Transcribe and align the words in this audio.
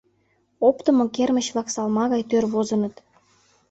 Оптымо 0.67 1.05
кермыч-влак 1.15 1.67
салма 1.75 2.03
гай 2.13 2.23
тӧр 2.29 2.43
возыныт. 2.53 2.95